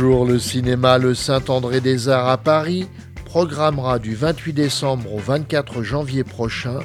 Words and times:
jour, 0.00 0.24
le 0.24 0.38
cinéma 0.38 0.96
Le 0.96 1.12
Saint-André 1.12 1.82
des 1.82 2.08
Arts 2.08 2.30
à 2.30 2.38
Paris 2.38 2.86
programmera 3.26 3.98
du 3.98 4.14
28 4.14 4.54
décembre 4.54 5.12
au 5.12 5.18
24 5.18 5.82
janvier 5.82 6.24
prochain 6.24 6.78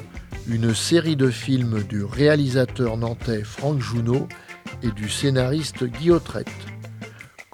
une 0.46 0.74
série 0.74 1.16
de 1.16 1.30
films 1.30 1.82
du 1.84 2.04
réalisateur 2.04 2.98
nantais 2.98 3.42
Franck 3.42 3.80
Jounot 3.80 4.28
et 4.82 4.90
du 4.90 5.08
scénariste 5.08 5.84
Guy 5.84 6.10
Autrette. 6.10 6.50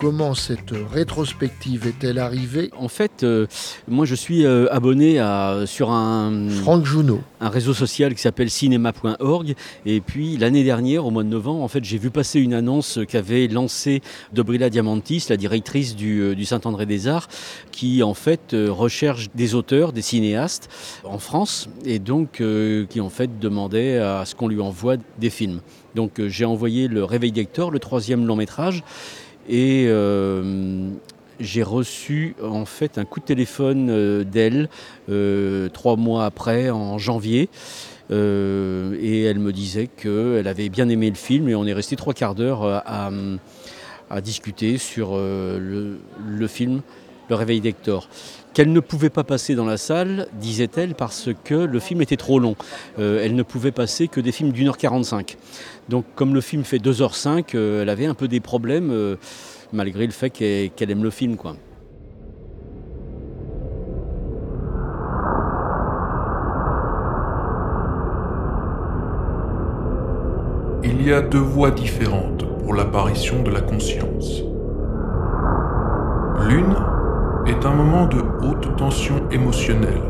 Comment 0.03 0.35
cette 0.35 0.75
rétrospective 0.93 1.87
est-elle 1.87 2.19
arrivée 2.19 2.71
En 2.77 2.89
fait, 2.89 3.23
euh, 3.23 3.47
moi 3.87 4.05
je 4.05 4.17
suis 4.17 4.45
euh, 4.45 4.67
abonné 4.73 5.21
à, 5.21 5.61
sur 5.65 5.93
un, 5.93 6.49
Franck 6.49 6.85
Jounot. 6.85 7.21
un 7.41 7.49
réseau 7.49 7.73
social 7.73 8.13
qui 8.13 8.21
s'appelle 8.21 8.51
cinéma.org. 8.51 9.55
Et 9.87 10.01
puis 10.01 10.37
l'année 10.39 10.65
dernière, 10.65 11.07
au 11.07 11.13
mois 11.13 11.23
de 11.23 11.29
novembre, 11.29 11.63
en 11.63 11.69
fait, 11.69 11.85
j'ai 11.85 11.99
vu 11.99 12.11
passer 12.11 12.41
une 12.41 12.53
annonce 12.53 12.99
qu'avait 13.07 13.47
lancée 13.47 14.03
Dobrila 14.33 14.71
Diamantis, 14.71 15.27
la 15.31 15.37
directrice 15.37 15.95
du, 15.95 16.19
euh, 16.19 16.35
du 16.35 16.47
Saint-André 16.47 16.85
des 16.85 17.07
Arts, 17.07 17.29
qui 17.71 18.03
en 18.03 18.15
fait 18.15 18.57
recherche 18.57 19.29
des 19.37 19.55
auteurs, 19.55 19.93
des 19.93 20.03
cinéastes 20.03 20.69
en 21.05 21.19
France, 21.19 21.69
et 21.85 22.01
donc 22.01 22.41
euh, 22.41 22.87
qui 22.87 23.01
en 23.01 23.09
fait 23.09 23.39
demandait 23.39 23.99
à 23.99 24.25
ce 24.25 24.35
qu'on 24.35 24.49
lui 24.49 24.61
envoie 24.61 24.97
des 25.21 25.31
films. 25.31 25.61
Donc 25.95 26.21
j'ai 26.27 26.45
envoyé 26.45 26.89
le 26.89 27.05
Réveil 27.05 27.31
d'Hector, 27.31 27.71
le 27.71 27.79
troisième 27.79 28.27
long 28.27 28.35
métrage, 28.35 28.83
et 29.49 29.87
euh, 29.89 30.89
j'ai 31.41 31.63
reçu 31.63 32.35
en 32.43 32.65
fait 32.65 32.99
un 32.99 33.05
coup 33.05 33.21
de 33.21 33.25
téléphone 33.25 33.89
euh, 33.91 34.25
d'elle 34.25 34.69
euh, 35.09 35.69
trois 35.69 35.97
mois 35.97 36.25
après, 36.25 36.71
en 36.71 36.99
janvier. 36.99 37.49
Et 38.11 39.23
elle 39.23 39.39
me 39.39 39.53
disait 39.53 39.87
qu'elle 39.87 40.47
avait 40.47 40.69
bien 40.69 40.91
aimé 40.91 41.09
le 41.09 41.17
film 41.17 41.49
et 41.49 41.55
on 41.55 41.65
est 41.65 41.73
resté 41.73 41.97
trois 41.97 42.13
quarts 42.13 42.35
d'heure 42.35 42.63
à, 42.65 43.11
discuter 44.21 44.77
sur 44.77 45.17
le 45.17 46.47
film 46.47 46.83
Le 47.33 47.37
Réveil 47.37 47.63
d'Hector. 47.63 48.11
Qu'elle 48.53 48.73
ne 48.73 48.81
pouvait 48.81 49.09
pas 49.09 49.25
passer 49.25 49.55
dans 49.55 49.65
la 49.65 49.79
salle, 49.79 50.29
disait-elle, 50.35 50.95
parce 50.95 51.31
que 51.45 51.55
le 51.55 51.81
film 51.81 52.03
était 52.03 52.19
trop 52.19 52.39
long. 52.39 52.57
Euh, 52.99 53.23
elle 53.25 53.35
ne 53.35 53.43
pouvait 53.43 53.73
passer 53.73 54.07
que 54.07 54.21
des 54.21 54.33
films 54.33 54.53
d'une 54.53 54.69
heure 54.69 54.77
45. 54.77 55.39
Donc 55.89 56.05
comme 56.15 56.35
le 56.35 56.43
film 56.43 56.63
fait 56.63 56.77
2h05, 56.77 57.55
euh, 57.55 57.81
elle 57.81 57.89
avait 57.89 58.05
un 58.05 58.13
peu 58.13 58.29
des 58.29 58.41
problèmes, 58.41 58.91
euh, 58.91 59.17
malgré 59.73 60.05
le 60.05 60.13
fait 60.13 60.29
qu'elle 60.29 60.91
aime 60.91 61.03
le 61.03 61.09
film. 61.09 61.37
Quoi. 61.37 61.57
Il 70.85 71.03
y 71.03 71.15
a 71.15 71.23
deux 71.23 71.39
voies 71.39 71.71
différentes 71.71 72.45
pour 72.59 72.75
l'apparition 72.75 73.43
de 73.43 73.51
la 73.51 73.63
conscience. 73.63 74.43
L'une 76.47 76.92
est 77.47 77.67
un 77.67 77.75
moment 77.75 78.07
de 78.07 78.19
haute 78.45 78.77
tension 78.77 79.29
émotionnelle, 79.31 80.03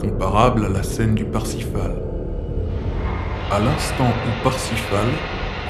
comparable 0.00 0.64
à 0.64 0.68
la 0.70 0.82
scène 0.82 1.14
du 1.14 1.24
Parsifal. 1.24 1.96
À 3.50 3.58
l'instant 3.58 4.08
où 4.08 4.44
Parsifal, 4.44 5.06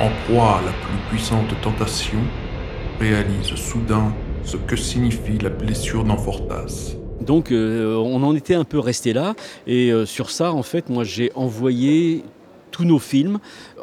en 0.01 0.09
proie 0.25 0.59
à 0.59 0.65
la 0.65 0.73
plus 0.73 0.99
puissante 1.11 1.61
tentation, 1.61 2.19
réalise 3.01 3.55
soudain 3.57 4.13
ce 4.45 4.57
que 4.57 4.77
signifie 4.77 5.39
la 5.39 5.51
blessure 5.51 6.05
d'Amfortas. 6.05 6.97
Donc 7.21 7.51
euh, 7.51 7.97
on 7.97 8.23
en 8.23 8.35
était 8.37 8.55
un 8.55 8.65
peu 8.65 8.79
resté 8.79 9.13
là. 9.13 9.35
Et 9.67 9.91
euh, 9.91 10.07
sur 10.07 10.31
ça, 10.31 10.53
en 10.53 10.63
fait, 10.63 10.89
moi 10.89 11.03
j'ai 11.03 11.33
envoyé 11.35 12.23
tous 12.71 12.85
nos 12.85 12.99
films 12.99 13.39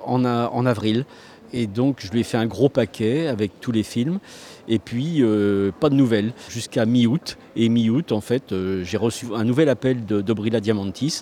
en, 0.06 0.66
avril. 0.66 1.06
Et 1.54 1.68
donc 1.68 1.98
je 2.00 2.12
lui 2.12 2.22
ai 2.22 2.24
fait 2.24 2.38
un 2.38 2.46
gros 2.46 2.70
paquet 2.70 3.28
avec 3.28 3.60
tous 3.62 3.72
les 3.72 3.84
films. 3.84 4.20
Et 4.68 4.80
puis 4.80 5.18
euh, 5.20 5.72
pas 5.80 5.90
de 5.90 5.96
nouvelles 5.96 6.34
jusqu'à 6.50 6.86
mi-août. 6.86 7.38
Et 7.56 7.70
mi-août, 7.70 8.12
en 8.12 8.22
fait, 8.22 8.52
euh, 8.52 8.84
j'ai 8.84 8.98
reçu 8.98 9.28
un 9.36 9.44
nouvel 9.44 9.70
appel 9.70 10.06
de 10.06 10.22
Dobrila 10.22 10.60
Diamantis 10.60 11.22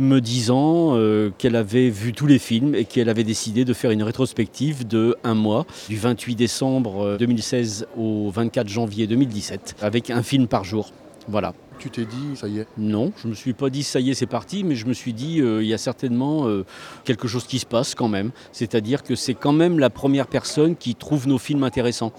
me 0.00 0.20
disant 0.20 0.96
euh, 0.96 1.30
qu'elle 1.36 1.56
avait 1.56 1.90
vu 1.90 2.12
tous 2.12 2.26
les 2.26 2.38
films 2.38 2.74
et 2.74 2.84
qu'elle 2.84 3.08
avait 3.08 3.24
décidé 3.24 3.64
de 3.64 3.74
faire 3.74 3.90
une 3.90 4.02
rétrospective 4.02 4.86
de 4.86 5.14
un 5.24 5.34
mois, 5.34 5.66
du 5.88 5.96
28 5.96 6.34
décembre 6.34 7.04
euh, 7.04 7.18
2016 7.18 7.86
au 7.96 8.30
24 8.30 8.66
janvier 8.66 9.06
2017, 9.06 9.76
avec 9.82 10.10
un 10.10 10.22
film 10.22 10.48
par 10.48 10.64
jour. 10.64 10.90
Voilà. 11.28 11.54
Tu 11.78 11.88
t'es 11.88 12.04
dit, 12.04 12.36
ça 12.36 12.46
y 12.46 12.58
est, 12.58 12.66
Non, 12.76 13.10
je 13.16 13.26
ne 13.26 13.30
me 13.30 13.34
suis 13.34 13.54
pas 13.54 13.70
dit 13.70 13.82
ça 13.82 14.00
y 14.00 14.10
est, 14.10 14.14
c'est 14.14 14.26
parti, 14.26 14.64
mais 14.64 14.74
je 14.74 14.84
me 14.84 14.92
suis 14.92 15.14
dit 15.14 15.40
euh, 15.40 15.62
il 15.62 15.68
y 15.68 15.72
a 15.72 15.78
certainement 15.78 16.46
euh, 16.46 16.66
quelque 17.04 17.26
chose 17.26 17.44
qui 17.44 17.58
se 17.58 17.64
passe 17.64 17.94
quand 17.94 18.08
même. 18.08 18.32
C'est-à-dire 18.52 19.02
que 19.02 19.14
c'est 19.14 19.32
quand 19.32 19.52
même 19.52 19.78
la 19.78 19.88
première 19.88 20.26
personne 20.26 20.76
qui 20.76 20.94
trouve 20.94 21.26
nos 21.26 21.38
films 21.38 21.64
intéressants. 21.64 22.12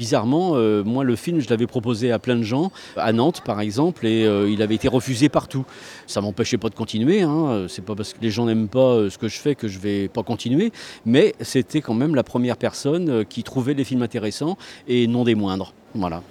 Bizarrement, 0.00 0.52
euh, 0.54 0.82
moi 0.82 1.04
le 1.04 1.14
film, 1.14 1.38
je 1.40 1.48
l'avais 1.48 1.68
proposé 1.68 2.10
à 2.10 2.18
plein 2.18 2.34
de 2.34 2.42
gens, 2.42 2.72
à 2.96 3.12
Nantes 3.12 3.42
par 3.44 3.60
exemple, 3.60 4.04
et 4.04 4.24
il 4.50 4.62
avait 4.62 4.74
été 4.74 4.88
refusé 4.88 5.28
partout. 5.28 5.64
Ça 6.08 6.20
m'empêchait 6.20 6.58
pas 6.58 6.68
de 6.68 6.74
continuer. 6.74 7.22
Hein. 7.22 7.66
C'est 7.68 7.84
pas 7.84 7.94
parce 7.94 8.14
que 8.14 8.18
les 8.20 8.30
gens 8.30 8.46
n'aiment 8.46 8.68
pas 8.68 9.08
ce 9.08 9.16
que 9.16 9.28
je 9.28 9.38
fais 9.38 9.54
que 9.54 9.68
je 9.68 9.78
vais 9.78 10.08
pas 10.08 10.24
continuer, 10.24 10.72
mais 11.06 11.36
c'était 11.40 11.82
quand 11.82 11.94
même 11.94 12.16
la 12.16 12.24
première 12.24 12.56
personne 12.56 13.24
qui 13.26 13.44
trouvait 13.44 13.74
les 13.74 13.84
films 13.84 14.02
intéressants 14.02 14.56
et 14.88 15.06
non 15.06 15.22
des 15.22 15.36
moindres. 15.36 15.72
Voilà. 15.94 16.22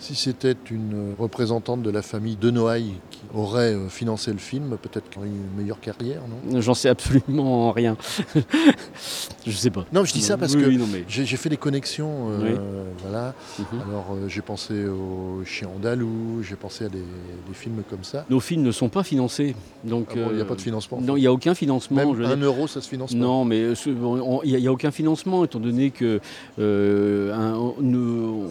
Si 0.00 0.14
c'était 0.14 0.56
une 0.70 1.14
représentante 1.18 1.82
de 1.82 1.90
la 1.90 2.00
famille 2.00 2.36
de 2.36 2.50
Noailles 2.50 2.94
qui 3.10 3.20
aurait 3.34 3.74
euh, 3.74 3.88
financé 3.90 4.32
le 4.32 4.38
film, 4.38 4.78
peut-être 4.80 5.10
qu'il 5.10 5.18
aurait 5.20 5.28
eu 5.28 5.32
une 5.32 5.62
meilleure 5.62 5.78
carrière, 5.78 6.22
non? 6.26 6.60
J'en 6.62 6.72
sais 6.72 6.88
absolument 6.88 7.70
rien. 7.72 7.98
je 9.46 9.50
sais 9.52 9.68
pas. 9.70 9.84
Non, 9.92 10.04
je 10.04 10.12
dis 10.14 10.22
ça 10.22 10.38
parce 10.38 10.54
Oui, 10.54 10.62
que 10.62 10.66
oui, 10.68 10.76
non, 10.78 10.86
mais- 10.90 11.04
j'ai 11.06 11.36
fait 11.36 11.50
des 11.50 11.58
connexions, 11.58 12.30
euh, 12.30 12.38
Oui. 12.42 12.94
voilà. 13.02 13.34
Mhm. 13.58 13.66
Alors 13.88 14.06
euh, 14.14 14.28
j'ai 14.28 14.40
pensé 14.40 14.86
au 14.86 15.42
Chien 15.44 15.68
andalou, 15.68 16.42
j'ai 16.42 16.56
pensé 16.56 16.86
à 16.86 16.88
des, 16.88 16.98
des 16.98 17.54
films 17.54 17.82
comme 17.88 18.02
ça. 18.04 18.24
Nos 18.30 18.40
films 18.40 18.62
ne 18.62 18.72
sont 18.72 18.88
pas 18.88 19.02
financés. 19.02 19.54
Donc, 19.84 20.08
Ah 20.12 20.14
bon, 20.16 20.26
Il 20.30 20.36
n'y 20.36 20.42
a 20.42 20.46
pas 20.46 20.54
de 20.54 20.60
financement. 20.62 20.98
Non, 21.02 21.16
il 21.16 21.20
n'y 21.20 21.26
a 21.26 21.32
aucun 21.32 21.54
financement. 21.54 21.96
Même 21.98 22.12
je 22.14 22.22
veux 22.22 22.26
un 22.26 22.36
euro, 22.40 22.66
ça 22.66 22.80
se 22.80 22.88
finance 22.88 23.12
pas. 23.12 23.18
Non, 23.18 23.44
mais 23.44 23.72
il 24.44 24.56
n'y 24.56 24.66
a, 24.66 24.72
aucun 24.72 24.90
financement, 24.90 25.44
étant 25.44 25.60
donné 25.60 25.90
que 25.90 26.20
un- 26.58 27.54
on- 27.54 27.74
nous, 27.80 28.44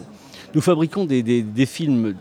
nous 0.54 0.60
fabriquons 0.60 1.04
des, 1.04 1.22
des- 1.22 1.42
des 1.42 1.66
films, 1.66 2.14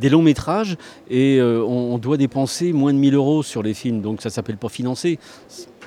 des 0.00 0.08
longs 0.08 0.22
métrages, 0.22 0.76
et 1.08 1.38
euh, 1.38 1.62
on, 1.62 1.94
on 1.94 1.98
doit 1.98 2.16
dépenser 2.16 2.72
moins 2.72 2.92
de 2.92 2.98
1000 2.98 3.14
euros 3.14 3.42
sur 3.42 3.62
les 3.62 3.74
films. 3.74 4.00
Donc 4.00 4.20
ça 4.22 4.28
ne 4.28 4.32
s'appelle 4.32 4.56
pas 4.56 4.68
financer. 4.68 5.18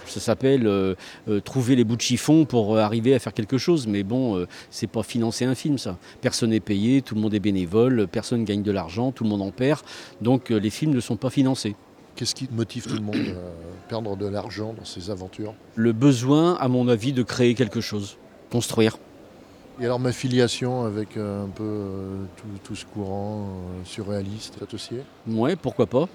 Ça 0.07 0.19
s'appelle 0.19 0.67
euh, 0.67 0.95
euh, 1.29 1.39
trouver 1.39 1.75
les 1.75 1.83
bouts 1.85 1.95
de 1.95 2.01
chiffon 2.01 2.43
pour 2.45 2.77
arriver 2.77 3.13
à 3.13 3.19
faire 3.19 3.33
quelque 3.33 3.57
chose. 3.57 3.87
Mais 3.87 4.03
bon, 4.03 4.45
c'est 4.69 4.87
pas 4.87 5.03
financer 5.03 5.45
un 5.45 5.55
film, 5.55 5.77
ça. 5.77 5.97
Personne 6.21 6.49
n'est 6.49 6.59
payé, 6.59 7.01
tout 7.01 7.15
le 7.15 7.21
monde 7.21 7.33
est 7.33 7.39
bénévole, 7.39 8.07
personne 8.07 8.43
gagne 8.43 8.63
de 8.63 8.71
l'argent, 8.71 9.11
tout 9.11 9.23
le 9.23 9.29
monde 9.29 9.41
en 9.41 9.51
perd. 9.51 9.81
Donc 10.21 10.49
les 10.49 10.69
films 10.69 10.93
ne 10.93 10.99
sont 10.99 11.15
pas 11.17 11.29
financés. 11.29 11.75
Qu'est-ce 12.15 12.35
qui 12.35 12.47
motive 12.51 12.87
tout 12.87 12.95
le 12.95 13.01
monde 13.01 13.15
à 13.15 13.87
perdre 13.89 14.17
de 14.17 14.27
l'argent 14.27 14.73
dans 14.77 14.83
ces 14.85 15.09
aventures? 15.09 15.53
Le 15.75 15.93
besoin, 15.93 16.55
à 16.55 16.67
mon 16.67 16.89
avis, 16.89 17.13
de 17.13 17.23
créer 17.23 17.53
quelque 17.55 17.79
chose, 17.79 18.17
construire. 18.51 18.97
Et 19.79 19.85
alors 19.85 19.99
ma 19.99 20.11
filiation 20.11 20.85
avec 20.85 21.17
euh, 21.17 21.45
un 21.45 21.49
peu 21.49 21.63
euh, 21.63 22.23
tout, 22.37 22.47
tout 22.63 22.75
ce 22.75 22.85
courant 22.85 23.45
euh, 23.47 23.81
surréaliste, 23.85 24.53
ça 24.59 24.65
t'associé 24.65 24.99
Ouais, 25.27 25.55
pourquoi 25.55 25.87
pas 25.87 26.07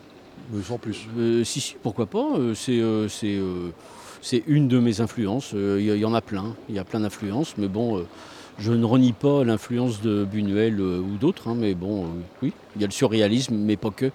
Mais 0.53 0.63
sans 0.63 0.79
plus. 0.79 1.07
Euh, 1.19 1.43
Si, 1.43 1.61
si, 1.61 1.77
pourquoi 1.83 2.07
pas 2.07 2.27
C'est 2.55 4.43
une 4.47 4.69
de 4.69 4.79
mes 4.79 5.01
influences. 5.01 5.53
Il 5.53 5.81
y, 5.81 5.87
y 5.99 6.05
en 6.05 6.15
a 6.15 6.21
plein. 6.21 6.55
Il 6.69 6.75
y 6.75 6.79
a 6.79 6.85
plein 6.85 7.01
d'influences. 7.01 7.55
Mais 7.59 7.69
bon, 7.69 8.05
je 8.59 8.73
ne 8.73 8.85
renie 8.85 9.13
pas 9.13 9.43
l'influence 9.45 10.01
de 10.01 10.25
Buñuel 10.25 10.81
ou 10.81 11.17
d'autres. 11.17 11.49
hein, 11.49 11.55
mais 11.57 11.75
bon, 11.75 12.07
oui, 12.43 12.53
il 12.77 12.81
y 12.83 12.85
a 12.85 12.89
le 12.89 12.93
surréalisme, 12.93 13.55
mais 13.57 13.77
pas 13.77 13.91
que. 13.91 14.11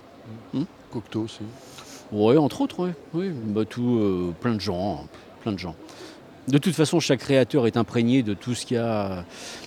Cocteau 0.91 1.21
aussi. 1.21 1.39
Ouais, 2.11 2.35
entre 2.35 2.59
autres, 2.61 2.79
ouais. 2.85 2.93
oui. 3.13 3.29
Bah, 3.47 3.63
tout, 3.63 4.33
plein 4.41 4.55
de 4.55 4.59
gens, 4.61 5.01
hein, 5.03 5.07
plein 5.41 5.53
de 5.53 5.59
gens. 5.59 5.75
De 6.47 6.57
toute 6.57 6.73
façon, 6.73 6.99
chaque 6.99 7.19
créateur 7.19 7.67
est 7.67 7.77
imprégné 7.77 8.23
de 8.23 8.33
tout 8.33 8.55
ce 8.55 8.65
qu'il 8.65 8.77
a, 8.77 9.25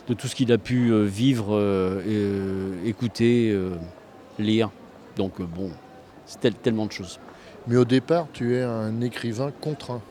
de 0.08 0.14
tout 0.14 0.26
ce 0.26 0.34
qu'il 0.34 0.50
a 0.52 0.58
pu 0.58 0.90
euh, 0.90 1.04
vivre, 1.04 1.54
euh, 1.54 2.02
euh, 2.06 2.72
écouter, 2.84 3.50
euh, 3.52 3.70
lire. 4.38 4.70
Donc 5.16 5.40
bon, 5.40 5.70
c'est 6.26 6.40
tel- 6.40 6.54
tellement 6.54 6.86
de 6.86 6.92
choses. 6.92 7.20
Mais 7.68 7.76
au 7.76 7.84
départ, 7.84 8.26
tu 8.32 8.56
es 8.56 8.62
un 8.62 9.00
écrivain 9.00 9.52
contraint. 9.60 10.02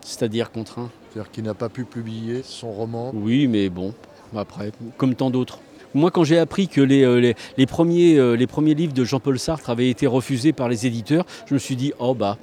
C'est-à-dire 0.00 0.50
contraint. 0.50 0.90
C'est-à-dire 1.10 1.30
qui 1.30 1.42
n'a 1.42 1.54
pas 1.54 1.68
pu 1.68 1.84
publier 1.84 2.42
son 2.42 2.72
roman. 2.72 3.12
Oui, 3.14 3.46
mais 3.46 3.68
bon, 3.68 3.94
après, 4.36 4.72
comme 4.96 5.14
tant 5.14 5.30
d'autres. 5.30 5.60
Moi, 5.94 6.10
quand 6.10 6.24
j'ai 6.24 6.38
appris 6.38 6.68
que 6.68 6.80
les, 6.80 7.20
les, 7.20 7.34
les 7.56 7.66
premiers, 7.66 8.36
les 8.36 8.46
premiers 8.46 8.74
livres 8.74 8.94
de 8.94 9.04
Jean-Paul 9.04 9.38
Sartre 9.38 9.70
avaient 9.70 9.90
été 9.90 10.06
refusés 10.06 10.52
par 10.52 10.68
les 10.68 10.86
éditeurs, 10.86 11.26
je 11.46 11.54
me 11.54 11.58
suis 11.58 11.76
dit, 11.76 11.92
oh 11.98 12.14
bah, 12.14 12.38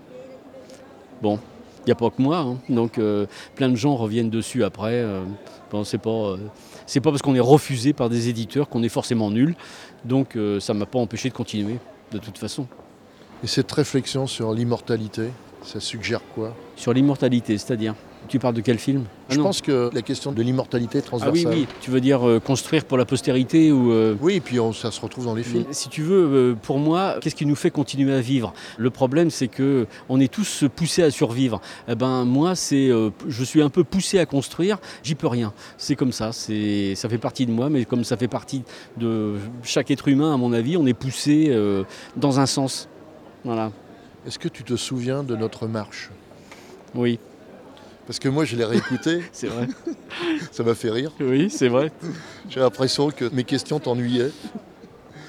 bon, 1.21 1.39
n'y 1.87 1.91
a 1.91 1.95
pas 1.95 2.09
que 2.09 2.21
moi. 2.21 2.37
hein. 2.39 2.57
Donc, 2.69 2.97
euh, 2.97 3.25
plein 3.55 3.69
de 3.69 3.75
gens 3.75 3.95
reviennent 3.95 4.29
dessus 4.29 4.63
après. 4.63 4.93
euh, 4.93 5.23
bon, 5.71 5.83
c'est 5.83 5.97
pas, 5.97 6.09
euh, 6.09 6.37
c'est 6.85 6.99
pas 7.01 7.09
parce 7.11 7.21
qu'on 7.21 7.35
est 7.35 7.39
refusé 7.39 7.93
par 7.93 8.09
des 8.09 8.29
éditeurs 8.29 8.69
qu'on 8.69 8.83
est 8.83 8.89
forcément 8.89 9.31
nul. 9.31 9.55
Donc, 10.05 10.35
euh, 10.35 10.59
ça 10.59 10.73
ne 10.73 10.79
m'a 10.79 10.85
pas 10.85 10.99
empêché 10.99 11.29
de 11.29 11.33
continuer, 11.33 11.77
de 12.11 12.17
toute 12.17 12.37
façon. 12.37 12.67
Et 13.43 13.47
cette 13.47 13.71
réflexion 13.71 14.27
sur 14.27 14.53
l'immortalité, 14.53 15.29
ça 15.63 15.79
suggère 15.79 16.21
quoi? 16.35 16.53
Sur 16.75 16.93
l'immortalité, 16.93 17.57
c'est-à-dire? 17.57 17.95
Tu 18.27 18.37
parles 18.37 18.53
de 18.53 18.61
quel 18.61 18.77
film? 18.77 19.05
Je 19.29 19.39
pense 19.39 19.61
que 19.61 19.89
la 19.93 20.01
question 20.03 20.31
de 20.31 20.41
l'immortalité 20.43 20.99
Ah 20.99 21.05
transversale. 21.05 21.51
oui, 21.53 21.59
oui. 21.61 21.67
Tu 21.81 21.89
veux 21.89 22.01
dire 22.01 22.27
euh, 22.27 22.39
construire 22.39 22.85
pour 22.85 22.97
la 22.97 23.05
postérité 23.05 23.71
ou 23.71 23.91
euh, 23.91 24.15
Oui, 24.21 24.35
et 24.35 24.39
puis 24.39 24.59
on- 24.59 24.71
ça 24.73 24.91
se 24.91 25.01
retrouve 25.01 25.25
dans 25.25 25.33
les 25.33 25.41
films. 25.43 25.65
Si 25.71 25.89
tu 25.89 26.03
veux, 26.03 26.27
euh, 26.51 26.55
pour 26.61 26.77
moi, 26.77 27.15
qu'est-ce 27.21 27.33
qui 27.35 27.45
nous 27.47 27.55
fait 27.55 27.71
continuer 27.71 28.13
à 28.13 28.21
vivre? 28.21 28.53
Le 28.77 28.89
problème, 28.91 29.31
c'est 29.31 29.47
que 29.47 29.87
on 30.09 30.19
est 30.19 30.31
tous 30.31 30.65
poussés 30.75 31.01
à 31.01 31.09
survivre. 31.11 31.59
Eh 31.87 31.95
ben, 31.95 32.23
moi, 32.25 32.53
c'est, 32.55 32.89
je 33.27 33.43
suis 33.43 33.61
un 33.63 33.69
peu 33.69 33.83
poussé 33.83 34.19
à 34.19 34.25
construire. 34.27 34.77
J'y 35.01 35.15
peux 35.15 35.27
rien. 35.27 35.51
C'est 35.77 35.95
comme 35.95 36.11
ça. 36.11 36.31
C'est, 36.31 36.93
ça 36.95 37.09
fait 37.09 37.17
partie 37.17 37.45
de 37.47 37.51
moi, 37.51 37.69
mais 37.69 37.85
comme 37.85 38.03
ça 38.03 38.15
fait 38.17 38.27
partie 38.27 38.63
de 38.97 39.35
chaque 39.63 39.89
être 39.89 40.07
humain, 40.07 40.33
à 40.33 40.37
mon 40.37 40.53
avis, 40.53 40.77
on 40.77 40.85
est 40.85 40.93
poussé 40.93 41.51
dans 42.15 42.39
un 42.39 42.45
sens. 42.45 42.87
Voilà. 43.43 43.71
Est-ce 44.27 44.37
que 44.37 44.49
tu 44.49 44.63
te 44.63 44.75
souviens 44.75 45.23
de 45.23 45.35
notre 45.35 45.65
marche? 45.67 46.09
Oui, 46.95 47.19
Parce 48.09 48.17
que 48.17 48.27
moi, 48.27 48.43
je 48.43 48.55
l'ai 48.55 48.65
réécouté, 48.65 49.21
c'est 49.31 49.45
vrai. 49.45 49.67
ça 50.51 50.63
m'a 50.63 50.73
fait 50.73 50.89
rire. 50.89 51.11
oui, 51.19 51.51
c'est 51.51 51.67
vrai. 51.67 51.91
J'ai 52.49 52.59
l'impression 52.59 53.11
que 53.11 53.25
mes 53.31 53.43
questions 53.43 53.79
t'ennuyaient. 53.79 54.31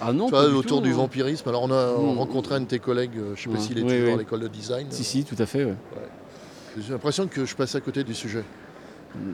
Ah 0.00 0.15
non. 0.15 0.25
Tu 0.25 0.31
vois, 0.31 0.49
du 0.49 0.55
autour 0.55 0.79
tout, 0.79 0.85
du 0.87 0.93
hein. 0.94 0.97
vampirisme. 0.97 1.47
Alors, 1.50 1.62
on 1.65 1.71
a 1.71 1.93
Hmm. 1.93 2.17
rencontré 2.17 2.55
un 2.55 2.61
de 2.61 2.65
tes 2.65 2.79
collègues, 2.79 3.19
euh, 3.19 3.35
je 3.37 3.50
ne 3.50 3.55
sais 3.56 3.59
pas 3.59 3.59
Ouais. 3.59 3.61
s'il 3.67 3.79
est 3.81 3.82
Oui, 3.82 3.99
toujours 3.99 4.15
à 4.15 4.17
l'école 4.17 4.41
de 4.41 4.49
design. 4.49 4.87
Si, 4.88 5.05
si, 5.05 5.25
tout 5.25 5.35
à 5.38 5.44
fait. 5.44 5.67
ouais. 5.67 5.75
J'ai 6.79 6.93
l'impression 6.93 7.27
que 7.27 7.44
je 7.44 7.55
passe 7.55 7.75
à 7.75 7.81
côté 7.82 8.03
du 8.03 8.15
sujet. 8.15 8.44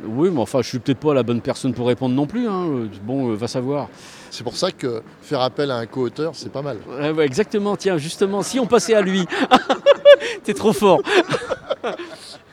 Oui, 0.08 0.30
mais 0.32 0.40
enfin, 0.40 0.60
je 0.62 0.68
suis 0.68 0.78
peut-être 0.80 0.98
pas 0.98 1.14
la 1.14 1.22
bonne 1.22 1.40
personne 1.42 1.72
pour 1.72 1.86
répondre 1.86 2.16
non 2.16 2.26
plus. 2.26 2.48
hein. 2.48 2.88
Bon, 3.04 3.30
euh, 3.30 3.36
va 3.36 3.46
savoir. 3.46 3.88
C'est 4.30 4.42
pour 4.42 4.56
ça 4.56 4.72
que 4.72 5.02
faire 5.22 5.40
appel 5.42 5.70
à 5.70 5.76
un 5.76 5.86
co-auteur, 5.86 6.32
c'est 6.34 6.50
pas 6.50 6.62
mal. 6.62 6.78
Ouais, 6.88 7.10
ouais, 7.12 7.24
exactement, 7.26 7.76
tiens, 7.76 7.96
justement, 7.96 8.42
si 8.42 8.58
on 8.58 8.66
passait 8.66 8.94
à 8.94 9.02
lui. 9.02 9.24
T'es 10.44 10.54
trop 10.54 10.72
fort. 10.72 11.00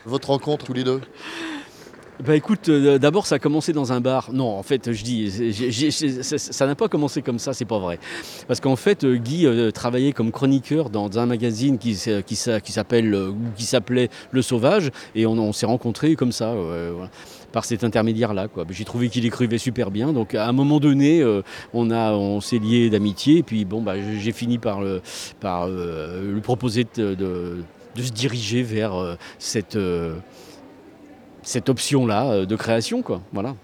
Votre 0.06 0.30
rencontre, 0.30 0.66
tous 0.66 0.74
les 0.74 0.84
deux? 0.84 1.00
Bah 2.24 2.36
écoute, 2.36 2.68
euh, 2.68 2.98
d'abord 2.98 3.26
ça 3.26 3.34
a 3.36 3.38
commencé 3.40 3.72
dans 3.72 3.92
un 3.92 4.00
bar. 4.00 4.30
Non, 4.32 4.56
en 4.56 4.62
fait, 4.62 4.92
je 4.92 5.02
dis, 5.02 5.30
ça- 5.90 6.66
n'a 6.66 6.74
pas 6.76 6.88
commencé 6.88 7.22
comme 7.22 7.40
ça, 7.40 7.52
c'est 7.52 7.64
pas 7.64 7.80
vrai. 7.80 7.98
Parce 8.46 8.60
qu'en 8.60 8.76
fait, 8.76 9.02
euh, 9.02 9.16
Guy 9.16 9.46
euh, 9.46 9.72
travaillait 9.72 10.12
comme 10.12 10.30
chroniqueur 10.30 10.90
dans 10.90 11.18
un 11.18 11.26
magazine 11.26 11.76
qui, 11.76 11.96
s'appelait 11.96 13.00
Le 13.02 14.42
Sauvage, 14.42 14.90
et 15.16 15.26
on, 15.26 15.52
s'est 15.52 15.66
rencontrés 15.66 16.14
comme 16.14 16.32
ça. 16.32 16.54
par 17.52 17.64
cet 17.64 17.84
intermédiaire-là. 17.84 18.48
quoi. 18.48 18.64
J'ai 18.70 18.84
trouvé 18.84 19.08
qu'il 19.08 19.24
écrivait 19.26 19.58
super 19.58 19.90
bien, 19.92 20.12
donc 20.12 20.34
à 20.34 20.48
un 20.48 20.52
moment 20.52 20.80
donné, 20.80 21.24
on, 21.72 22.40
s'est 22.40 22.58
liés 22.58 22.90
d'amitié, 22.90 23.38
et 23.38 23.42
puis 23.42 23.64
bon, 23.64 23.82
bah, 23.82 23.94
j'ai 23.98 24.32
fini 24.32 24.58
par, 24.58 24.80
lui 24.82 26.40
proposer 26.42 26.86
de- 26.96 27.64
de 27.94 28.02
se 28.02 28.10
diriger 28.12 28.62
vers 28.62 28.94
euh, 29.00 29.16
cette, 29.38 29.76
euh, 29.76 30.16
cette 31.42 31.68
option-là 31.68 32.30
euh, 32.30 32.46
de 32.46 32.56
création. 32.56 33.02
Quoi. 33.02 33.20
Voilà. 33.32 33.54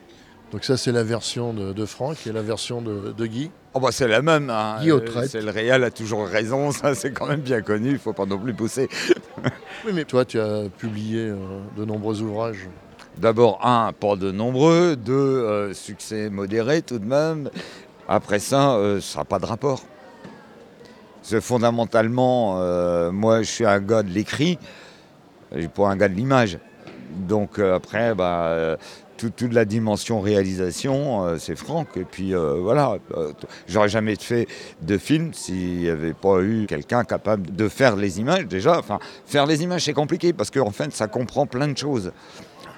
Donc 0.53 0.65
ça, 0.65 0.77
c'est 0.77 0.93
la 0.93 1.05
version 1.05 1.53
de, 1.53 1.73
de 1.73 1.87
Franck 1.87 2.27
et 2.27 2.33
la 2.33 2.43
version 2.43 2.83
de, 2.83 3.13
de 3.17 3.27
Guy. 3.27 3.51
Oh 3.73 3.79
bah 3.79 3.91
c'est 3.93 4.09
la 4.09 4.21
même. 4.21 4.51
hein. 4.51 4.79
Guy 4.81 4.91
Euh. 4.91 5.01
C'est 5.29 5.41
le 5.43 5.51
réel 5.51 5.85
a 5.85 5.93
toujours 5.93 6.27
raison, 6.27 6.73
ça 6.73 6.95
c'est 6.97 7.13
quand 7.13 7.27
même 7.29 7.41
bien 7.41 7.63
connu, 7.63 7.91
il 7.91 7.99
faut 7.99 8.13
pas 8.13 8.27
non 8.27 8.39
plus 8.39 8.55
pousser. 8.55 8.89
Oui, 9.87 9.93
mais 9.95 10.05
toi, 10.05 10.27
tu 10.27 10.39
as 10.39 10.65
publié 10.77 11.21
euh, 11.29 11.37
de 11.75 11.87
nombreux 11.87 12.21
ouvrages. 12.21 12.69
D'abord, 13.17 13.65
un, 13.65 13.93
pas 13.95 14.15
de 14.17 14.31
nombreux, 14.31 14.95
deux, 14.97 15.15
euh, 15.15 15.73
succès 15.73 16.29
modéré 16.29 16.83
tout 16.83 16.99
de 16.99 17.07
même. 17.07 17.49
Après 18.07 18.41
ça, 18.41 18.75
euh, 18.75 19.01
ça 19.01 19.21
n'a 19.21 19.25
pas 19.25 19.39
de 19.39 19.47
rapport. 19.47 19.83
Que 21.31 21.39
fondamentalement, 21.39 22.57
euh, 22.59 23.13
moi 23.13 23.43
je 23.43 23.49
suis 23.49 23.65
un 23.65 23.79
gars 23.79 24.03
de 24.03 24.11
l'écrit, 24.11 24.59
pas 25.77 25.87
un 25.89 25.97
gars 25.97 26.09
de 26.09 26.15
l'image. 26.15 26.59
Donc 27.29 27.61
euh, 27.61 27.77
après, 27.77 28.17
bah, 28.17 28.47
euh, 28.49 28.77
tout- 29.17 29.31
toute 29.31 29.53
la 29.53 29.65
dimension 29.65 30.21
réalisation, 30.21 31.25
euh, 31.25 31.37
c'est 31.39 31.55
Franck. 31.55 31.97
Et 31.97 32.05
puis 32.05 32.35
euh, 32.35 32.55
voilà, 32.61 32.97
euh, 33.17 33.33
j'aurais 33.69 33.89
jamais 33.89 34.17
fait 34.17 34.49
de 34.83 34.99
film 34.99 35.33
s'il 35.33 35.79
n'y 35.79 35.89
avait 35.89 36.15
pas 36.15 36.41
eu 36.41 36.67
quelqu'un 36.67 37.05
capable 37.05 37.55
de 37.55 37.69
faire 37.69 37.95
les 37.95 38.19
images 38.19 38.47
déjà. 38.47 38.81
Faire 39.27 39.47
les 39.47 39.63
images, 39.63 39.85
c'est 39.85 39.93
compliqué 39.93 40.33
parce 40.33 40.51
qu'en 40.51 40.73
fait, 40.73 40.93
ça 40.93 41.07
comprend 41.07 41.47
plein 41.47 41.69
de 41.69 41.79
choses. 41.79 42.11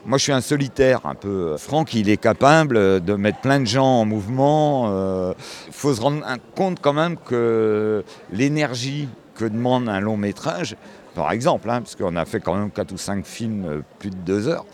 Moi, 0.05 0.19
je 0.19 0.25
suis 0.25 0.33
un 0.33 0.41
solitaire 0.41 1.07
un 1.07 1.15
peu. 1.15 1.57
Franck, 1.57 1.95
il 1.95 2.11
est 2.11 2.17
capable 2.17 3.01
de 3.01 3.15
mettre 3.15 3.41
plein 3.41 3.61
de 3.61 3.67
gens 3.67 4.01
en 4.01 4.05
mouvement. 4.05 5.33
Il 5.69 5.73
faut 5.73 5.95
se 5.95 6.01
rendre 6.01 6.25
compte 6.57 6.79
quand 6.81 6.93
même 6.93 7.17
que 7.17 8.05
l'énergie 8.33 9.09
que 9.35 9.45
demande 9.45 9.89
un 9.89 10.01
long 10.01 10.17
métrage, 10.17 10.77
par 11.15 11.33
exemple, 11.33 11.71
hein, 11.71 11.81
parce 11.81 11.97
qu'on 11.97 12.17
a 12.17 12.25
fait 12.25 12.41
quand 12.41 12.55
même 12.55 12.71
4 12.71 12.93
ou 12.93 12.97
5 12.97 13.25
films 13.25 13.65
euh, 13.67 13.81
plus 13.99 14.11
de 14.11 14.17
2 14.17 14.49
heures, 14.49 14.65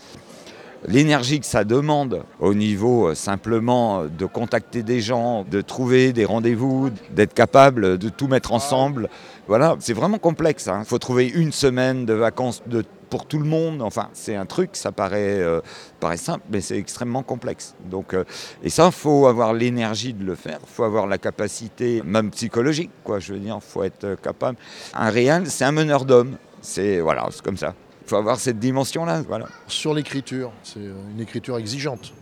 l'énergie 0.87 1.39
que 1.39 1.45
ça 1.45 1.63
demande 1.63 2.23
au 2.39 2.53
niveau 2.53 3.09
euh, 3.09 3.15
simplement 3.15 4.05
de 4.05 4.25
contacter 4.25 4.83
des 4.83 5.01
gens, 5.01 5.43
de 5.49 5.61
trouver 5.61 6.13
des 6.13 6.25
rendez-vous, 6.25 6.89
d'être 7.11 7.33
capable 7.33 7.97
de 7.97 8.09
tout 8.09 8.27
mettre 8.27 8.53
ensemble, 8.53 9.09
voilà, 9.47 9.75
c'est 9.79 9.93
vraiment 9.93 10.19
complexe. 10.19 10.69
Il 10.79 10.85
faut 10.85 10.99
trouver 10.99 11.27
une 11.27 11.51
semaine 11.51 12.05
de 12.05 12.13
vacances 12.13 12.61
de 12.67 12.83
pour 13.09 13.25
tout 13.25 13.39
le 13.39 13.45
monde, 13.45 13.81
enfin, 13.81 14.09
c'est 14.13 14.35
un 14.35 14.45
truc, 14.45 14.71
ça 14.73 14.91
paraît, 14.91 15.39
euh, 15.39 15.61
paraît 15.99 16.17
simple, 16.17 16.43
mais 16.51 16.61
c'est 16.61 16.77
extrêmement 16.77 17.23
complexe. 17.23 17.75
Donc, 17.89 18.13
euh, 18.13 18.23
et 18.63 18.69
ça, 18.69 18.87
il 18.87 18.91
faut 18.91 19.27
avoir 19.27 19.53
l'énergie 19.53 20.13
de 20.13 20.23
le 20.23 20.35
faire, 20.35 20.59
il 20.61 20.69
faut 20.69 20.83
avoir 20.83 21.07
la 21.07 21.17
capacité, 21.17 22.01
même 22.03 22.31
psychologique, 22.31 22.91
quoi, 23.03 23.19
je 23.19 23.33
veux 23.33 23.39
dire, 23.39 23.59
il 23.61 23.71
faut 23.71 23.83
être 23.83 24.03
euh, 24.03 24.15
capable. 24.15 24.57
Un 24.93 25.09
réel, 25.09 25.49
c'est 25.49 25.65
un 25.65 25.71
meneur 25.71 26.05
d'hommes, 26.05 26.37
c'est 26.61 26.99
voilà, 26.99 27.27
c'est 27.31 27.41
comme 27.41 27.57
ça. 27.57 27.73
Il 28.05 28.09
faut 28.09 28.17
avoir 28.17 28.39
cette 28.39 28.59
dimension-là, 28.59 29.21
voilà. 29.27 29.47
Sur 29.67 29.93
l'écriture, 29.93 30.51
c'est 30.63 30.79
une 30.79 31.19
écriture 31.19 31.57
exigeante. 31.57 32.13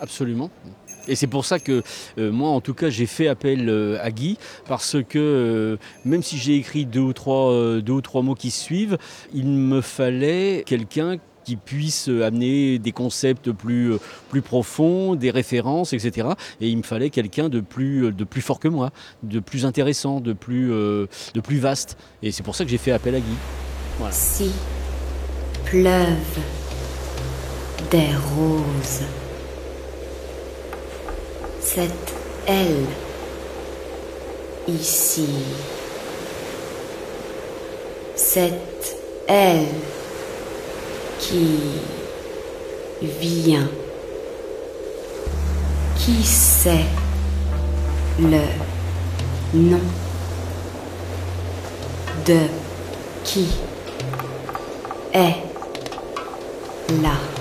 Absolument. 0.00 0.50
Et 1.08 1.16
c'est 1.16 1.26
pour 1.26 1.44
ça 1.44 1.58
que 1.58 1.82
euh, 2.18 2.30
moi, 2.30 2.50
en 2.50 2.60
tout 2.60 2.74
cas, 2.74 2.90
j'ai 2.90 3.06
fait 3.06 3.28
appel 3.28 3.68
euh, 3.68 3.98
à 4.02 4.10
Guy, 4.10 4.38
parce 4.66 4.96
que 5.08 5.18
euh, 5.18 5.76
même 6.04 6.22
si 6.22 6.38
j'ai 6.38 6.56
écrit 6.56 6.86
deux 6.86 7.00
ou, 7.00 7.12
trois, 7.12 7.80
deux 7.80 7.92
ou 7.92 8.00
trois 8.00 8.22
mots 8.22 8.34
qui 8.34 8.50
suivent, 8.50 8.98
il 9.34 9.46
me 9.46 9.80
fallait 9.80 10.62
quelqu'un 10.66 11.16
qui 11.44 11.56
puisse 11.56 12.06
amener 12.06 12.78
des 12.78 12.92
concepts 12.92 13.50
plus, 13.50 13.94
plus 14.30 14.42
profonds, 14.42 15.16
des 15.16 15.32
références, 15.32 15.92
etc. 15.92 16.28
Et 16.60 16.68
il 16.68 16.76
me 16.76 16.84
fallait 16.84 17.10
quelqu'un 17.10 17.48
de 17.48 17.58
plus, 17.58 18.12
de 18.12 18.22
plus 18.22 18.42
fort 18.42 18.60
que 18.60 18.68
moi, 18.68 18.90
de 19.24 19.40
plus 19.40 19.66
intéressant, 19.66 20.20
de 20.20 20.34
plus, 20.34 20.68
de 20.68 21.40
plus 21.42 21.58
vaste. 21.58 21.98
Et 22.22 22.30
c'est 22.30 22.44
pour 22.44 22.54
ça 22.54 22.64
que 22.64 22.70
j'ai 22.70 22.78
fait 22.78 22.92
appel 22.92 23.16
à 23.16 23.18
Guy. 23.18 23.34
Si 24.12 24.52
pleuvent 25.64 26.38
des 27.90 28.14
roses, 28.36 29.02
c'est 31.64 31.90
elle 32.46 32.86
ici. 34.68 35.28
C'est 38.16 38.52
elle 39.26 39.66
qui 41.18 41.58
vient. 43.02 43.68
Qui 45.96 46.22
sait 46.24 46.86
le 48.18 48.42
nom 49.54 49.80
de 52.26 52.38
qui 53.24 53.48
est 55.14 55.36
là? 57.02 57.31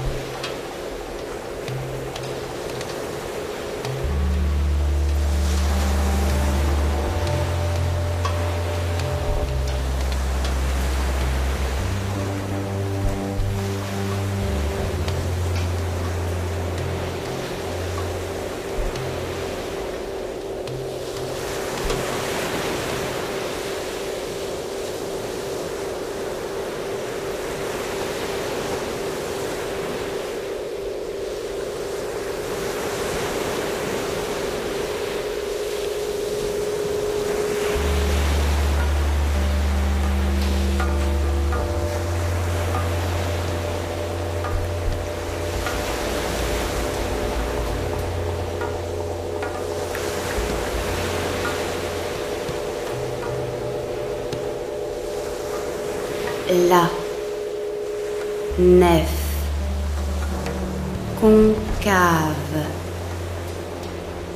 La 56.51 56.89
nef. 58.59 59.07
Concave, 61.21 62.65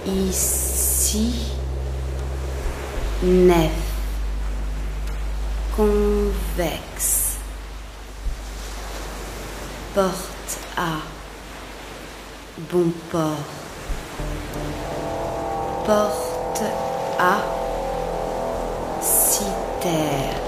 ici, 0.06 1.52
nef, 3.22 3.72
convexe, 5.76 7.36
porte 9.94 10.60
à, 10.78 11.00
bon 12.72 12.94
port, 13.12 13.36
porte 15.86 16.64
à, 17.20 17.40
citer. 19.02 20.45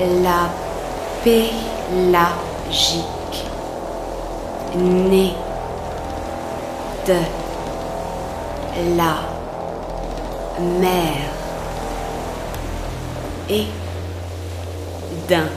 La 0.00 0.48
pélagique, 1.22 1.44
née 4.74 5.34
de 7.06 7.18
la 8.96 9.16
mer 10.58 11.16
et 13.50 13.66
d'un 15.28 15.50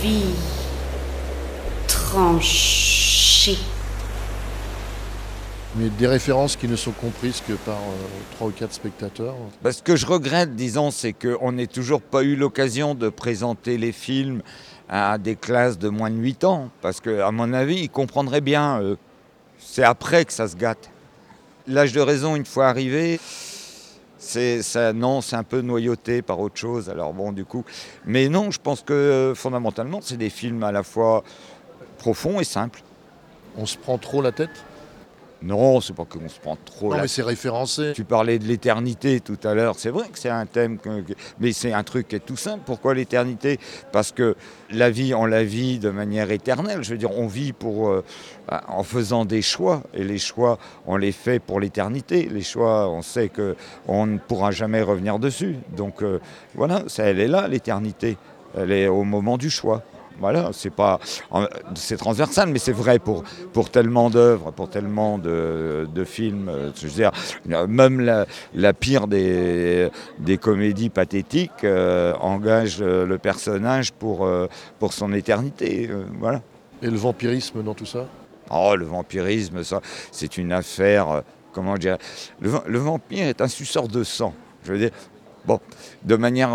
vie 0.00 0.36
tranchée. 1.88 3.58
Mais 5.80 5.88
des 5.88 6.06
références 6.06 6.56
qui 6.56 6.68
ne 6.68 6.76
sont 6.76 6.90
comprises 6.90 7.40
que 7.46 7.54
par 7.54 7.76
euh, 7.76 8.06
trois 8.32 8.48
ou 8.48 8.50
quatre 8.50 8.74
spectateurs. 8.74 9.34
Bah, 9.62 9.72
ce 9.72 9.82
que 9.82 9.96
je 9.96 10.04
regrette, 10.04 10.54
disons, 10.54 10.90
c'est 10.90 11.14
qu'on 11.14 11.52
n'ait 11.52 11.66
toujours 11.66 12.02
pas 12.02 12.22
eu 12.22 12.36
l'occasion 12.36 12.94
de 12.94 13.08
présenter 13.08 13.78
les 13.78 13.92
films 13.92 14.42
à 14.90 15.16
des 15.16 15.36
classes 15.36 15.78
de 15.78 15.88
moins 15.88 16.10
de 16.10 16.16
8 16.16 16.44
ans. 16.44 16.68
Parce 16.82 17.00
qu'à 17.00 17.30
mon 17.30 17.54
avis, 17.54 17.76
ils 17.76 17.88
comprendraient 17.88 18.42
bien. 18.42 18.82
eux. 18.82 18.98
C'est 19.58 19.82
après 19.82 20.26
que 20.26 20.34
ça 20.34 20.48
se 20.48 20.56
gâte. 20.56 20.90
L'âge 21.66 21.94
de 21.94 22.00
raison, 22.00 22.36
une 22.36 22.44
fois 22.44 22.68
arrivé, 22.68 23.18
c'est 24.18 24.62
ça, 24.62 24.92
non, 24.92 25.22
c'est 25.22 25.36
un 25.36 25.44
peu 25.44 25.62
noyauté 25.62 26.20
par 26.20 26.40
autre 26.40 26.58
chose. 26.58 26.90
Alors 26.90 27.14
bon, 27.14 27.32
du 27.32 27.46
coup, 27.46 27.64
mais 28.04 28.28
non, 28.28 28.50
je 28.50 28.58
pense 28.62 28.82
que 28.82 28.92
euh, 28.92 29.34
fondamentalement, 29.34 30.00
c'est 30.02 30.18
des 30.18 30.28
films 30.28 30.62
à 30.62 30.72
la 30.72 30.82
fois 30.82 31.24
profonds 31.96 32.38
et 32.38 32.44
simples. 32.44 32.82
On 33.56 33.64
se 33.64 33.78
prend 33.78 33.96
trop 33.96 34.20
la 34.20 34.32
tête? 34.32 34.50
Non, 35.42 35.80
c'est 35.80 35.94
pas 35.94 36.04
qu'on 36.04 36.28
se 36.28 36.38
prend 36.38 36.56
trop 36.64 36.90
Non, 36.90 36.96
la 36.96 37.02
mais 37.02 37.08
c'est 37.08 37.22
référencé. 37.22 37.92
Tu 37.94 38.04
parlais 38.04 38.38
de 38.38 38.44
l'éternité 38.44 39.20
tout 39.20 39.38
à 39.42 39.54
l'heure. 39.54 39.74
C'est 39.78 39.88
vrai 39.90 40.08
que 40.08 40.18
c'est 40.18 40.28
un 40.28 40.44
thème, 40.44 40.76
que- 40.78 41.02
mais 41.38 41.52
c'est 41.52 41.72
un 41.72 41.82
truc 41.82 42.08
qui 42.08 42.16
est 42.16 42.20
tout 42.20 42.36
simple. 42.36 42.60
Pourquoi 42.66 42.92
l'éternité? 42.94 43.58
Parce 43.90 44.12
que 44.12 44.36
la 44.70 44.90
vie, 44.90 45.14
on 45.14 45.24
la 45.24 45.42
vit 45.42 45.78
de 45.78 45.88
manière 45.90 46.30
éternelle. 46.30 46.82
Je 46.82 46.90
veux 46.90 46.98
dire, 46.98 47.16
on 47.16 47.26
vit 47.26 47.52
pour, 47.54 47.88
euh, 47.88 48.04
en 48.68 48.82
faisant 48.82 49.24
des 49.24 49.40
choix. 49.40 49.82
Et 49.94 50.04
les 50.04 50.18
choix, 50.18 50.58
on 50.86 50.96
les 50.98 51.12
fait 51.12 51.38
pour 51.38 51.58
l'éternité. 51.58 52.28
Les 52.30 52.42
choix, 52.42 52.90
on 52.90 53.00
sait 53.00 53.30
que 53.30 53.56
on 53.88 54.06
ne 54.06 54.18
pourra 54.18 54.50
jamais 54.50 54.82
revenir 54.82 55.18
dessus. 55.18 55.56
Donc 55.74 56.02
euh, 56.02 56.20
voilà, 56.54 56.82
ça, 56.86 57.04
elle 57.04 57.18
est 57.20 57.28
là, 57.28 57.48
l'éternité. 57.48 58.18
Elle 58.58 58.72
est 58.72 58.88
au 58.88 59.04
moment 59.04 59.38
du 59.38 59.48
choix. 59.48 59.82
Voilà, 60.20 60.50
c'est 60.52 60.68
pas, 60.70 61.00
c'est 61.74 61.96
transversal, 61.96 62.50
mais 62.50 62.58
c'est 62.58 62.72
vrai 62.72 62.98
pour, 62.98 63.24
pour 63.54 63.70
tellement 63.70 64.10
d'œuvres, 64.10 64.50
pour 64.50 64.68
tellement 64.68 65.16
de, 65.16 65.88
de 65.92 66.04
films. 66.04 66.50
euh, 66.50 66.70
Je 66.76 66.86
veux 66.86 66.92
dire, 66.92 67.10
même 67.66 68.00
la, 68.00 68.26
la 68.54 68.74
pire 68.74 69.06
des, 69.06 69.88
des 70.18 70.36
comédies 70.36 70.90
pathétiques 70.90 71.64
euh, 71.64 72.12
engage 72.20 72.78
euh, 72.82 73.06
le 73.06 73.16
personnage 73.16 73.92
pour, 73.92 74.26
euh, 74.26 74.46
pour 74.78 74.92
son 74.92 75.12
éternité. 75.14 75.88
euh, 75.90 76.04
voilà. 76.18 76.42
Et 76.82 76.90
le 76.90 76.98
vampirisme 76.98 77.62
dans 77.62 77.74
tout 77.74 77.86
ça? 77.86 78.04
Oh, 78.50 78.74
le 78.76 78.84
vampirisme, 78.84 79.64
ça, 79.64 79.80
c'est 80.12 80.36
une 80.36 80.52
affaire. 80.52 81.22
comment 81.52 81.76
dire 81.78 81.96
le, 82.40 82.50
le 82.66 82.78
vampire 82.78 83.26
est 83.26 83.40
un 83.40 83.48
suceur 83.48 83.88
de 83.88 84.04
sang. 84.04 84.34
Je 84.64 84.72
veux 84.72 84.78
dire, 84.78 84.90
bon, 85.46 85.60
de 86.04 86.16
manière 86.16 86.50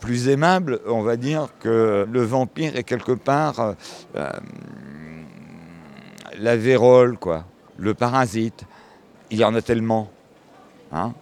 plus 0.00 0.28
aimable, 0.28 0.80
on 0.86 1.02
va 1.02 1.16
dire 1.16 1.48
que 1.60 2.06
le 2.10 2.22
vampire 2.22 2.76
est 2.76 2.84
quelque 2.84 3.12
part 3.12 3.60
euh, 3.60 3.72
euh, 4.16 4.30
la 6.38 6.56
vérole, 6.56 7.16
quoi, 7.18 7.44
le 7.78 7.94
parasite. 7.94 8.64
Il 9.30 9.38
y 9.38 9.44
en 9.44 9.54
a 9.54 9.62
tellement. 9.62 10.10
Hein 10.92 11.14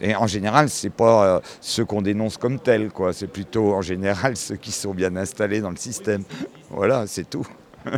et 0.00 0.14
en 0.16 0.26
général, 0.26 0.70
c'est 0.70 0.90
pas 0.90 1.24
euh, 1.26 1.40
ceux 1.60 1.84
qu'on 1.84 2.00
dénonce 2.02 2.38
comme 2.38 2.58
tels, 2.58 2.90
quoi. 2.90 3.12
C'est 3.12 3.26
plutôt 3.26 3.74
en 3.74 3.82
général 3.82 4.36
ceux 4.36 4.56
qui 4.56 4.72
sont 4.72 4.94
bien 4.94 5.14
installés 5.16 5.60
dans 5.60 5.70
le 5.70 5.76
système. 5.76 6.24
Voilà, 6.70 7.06
c'est 7.06 7.28
tout. 7.28 7.46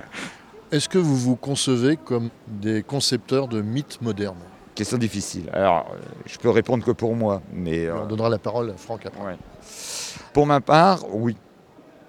Est-ce 0.73 0.89
que 0.89 0.99
vous 0.99 1.17
vous 1.17 1.37
concevez 1.37 1.97
comme 1.97 2.31
des 2.49 2.83
concepteurs 2.83 3.47
de 3.47 3.61
mythes 3.61 4.01
modernes? 4.01 4.39
Question 4.75 4.97
difficile. 4.97 5.51
Alors, 5.53 5.95
je 6.25 6.39
peux 6.39 6.49
répondre 6.49 6.83
que 6.83 6.93
pour 6.93 7.15
moi, 7.15 7.43
mais 7.53 7.87
euh, 7.87 8.03
On 8.05 8.07
donnera 8.07 8.31
la 8.31 8.39
parole 8.39 8.71
à 8.71 8.77
Franck 8.77 9.05
après. 9.05 9.23
ouais. 9.23 9.37
Pour 10.33 10.47
ma 10.47 10.61
part, 10.61 11.05
oui. 11.15 11.37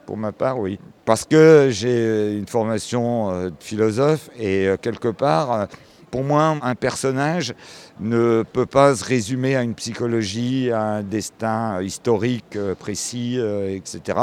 Pour 0.05 0.17
ma 0.17 0.31
part, 0.31 0.59
oui. 0.59 0.79
Parce 1.05 1.25
que 1.25 1.67
j'ai 1.71 2.37
une 2.37 2.47
formation 2.47 3.31
euh, 3.31 3.49
de 3.49 3.55
philosophe 3.59 4.29
et 4.37 4.67
euh, 4.67 4.77
quelque 4.77 5.07
part, 5.09 5.51
euh, 5.51 5.65
pour 6.11 6.23
moi, 6.23 6.57
un 6.61 6.75
personnage 6.75 7.55
ne 7.99 8.43
peut 8.43 8.67
pas 8.67 8.95
se 8.95 9.03
résumer 9.03 9.55
à 9.55 9.63
une 9.63 9.73
psychologie, 9.73 10.69
à 10.71 10.81
un 10.81 11.03
destin 11.03 11.81
historique 11.81 12.55
précis, 12.77 13.39
etc. 13.39 14.19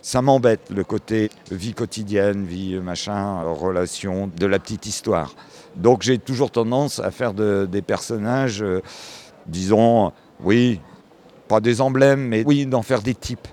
Ça- 0.00 0.22
m'embête 0.22 0.70
le 0.70 0.82
côté 0.82 1.30
vie 1.50 1.74
quotidienne, 1.74 2.46
vie 2.46 2.76
machin, 2.80 3.42
relation, 3.42 4.30
de 4.34 4.46
la 4.46 4.58
petite 4.58 4.86
histoire. 4.86 5.34
Donc 5.76 6.00
j'ai 6.00 6.16
toujours 6.16 6.50
tendance 6.50 6.98
à 6.98 7.10
faire 7.10 7.34
de- 7.34 7.68
des 7.70 7.82
personnages, 7.82 8.64
disons, 9.46 10.12
oui, 10.40 10.80
pas 11.48 11.60
des 11.60 11.80
emblèmes, 11.80 12.26
mais 12.28 12.42
oui, 12.46 12.66
d'en 12.66 12.82
faire 12.82 13.02
des 13.02 13.14
types. 13.14 13.48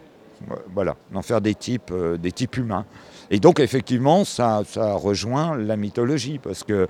Euh, 0.50 0.55
Voilà, 0.74 0.95
d'en 1.12 1.21
faire 1.21 1.41
des 1.41 1.55
types, 1.55 1.91
euh, 1.91 2.17
des 2.17 2.31
types 2.31 2.57
humains. 2.57 2.86
Et 3.29 3.39
donc 3.39 3.60
effectivement, 3.60 4.25
ça, 4.25 4.62
ça 4.67 4.93
rejoint 4.93 5.55
la 5.57 5.77
mythologie, 5.77 6.39
parce 6.41 6.63
que 6.63 6.88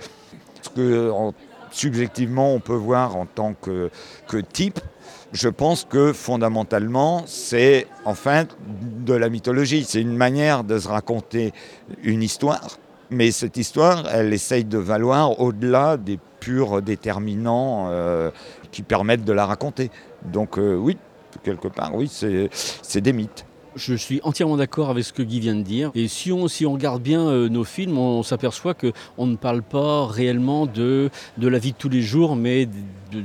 ce 0.62 0.70
que 0.70 1.12
en- 1.12 1.34
subjectivement 1.72 2.53
on 2.53 2.60
peut 2.60 2.75
voir 2.75 3.15
en 3.15 3.25
tant 3.25 3.53
que, 3.53 3.89
que 4.27 4.38
type, 4.38 4.79
je 5.34 5.48
pense 5.50 5.86
que 5.89 6.12
fondamentalement, 6.13 7.24
c'est 7.25 7.88
en 8.05 8.13
fait 8.15 8.50
de 9.05 9.13
la 9.13 9.29
mythologie. 9.29 9.86
C'est 9.88 10.01
une 10.01 10.15
manière 10.17 10.63
de 10.63 10.77
se 10.79 10.88
raconter 10.88 11.53
une 12.03 12.22
histoire, 12.24 12.77
mais 13.10 13.31
cette 13.31 13.55
histoire, 13.58 14.08
elle 14.12 14.34
essaye 14.34 14.65
de 14.65 14.77
valoir 14.77 15.39
au-delà 15.39 15.96
des 15.98 16.20
purs 16.42 16.82
déterminants 16.82 17.88
euh, 17.90 18.32
qui 18.72 18.82
permettent 18.82 19.24
de 19.24 19.32
la 19.32 19.46
raconter. 19.46 19.90
Donc 20.26 20.58
euh, 20.58 20.76
oui, 20.76 20.98
quelque 21.44 21.70
part, 21.70 21.96
oui, 21.96 22.10
c'est 22.10 23.02
des 23.02 23.14
mythes. 23.14 23.46
Je 23.78 23.96
suis 23.96 24.20
entièrement 24.24 24.58
d'accord 24.58 24.90
avec 24.90 25.06
ce 25.06 25.14
que 25.14 25.24
Guy 25.24 25.40
vient 25.40 25.56
de 25.56 25.62
dire. 25.62 25.92
Et 25.96 26.10
si 26.10 26.34
on, 26.34 26.50
si 26.50 26.66
on 26.66 26.74
regarde 26.74 27.02
bien 27.02 27.26
euh, 27.30 27.48
nos 27.48 27.64
films, 27.64 27.98
on, 27.98 28.22
s'aperçoit 28.22 28.74
qu'on 28.74 29.28
ne 29.28 29.38
parle 29.38 29.64
pas 29.64 30.08
réellement 30.08 30.66
de, 30.66 31.10
de 31.38 31.48
la 31.48 31.58
vie 31.58 31.72
de 31.72 31.78
tous 31.78 31.88
les 31.88 32.02
jours, 32.02 32.36
mais 32.36 32.68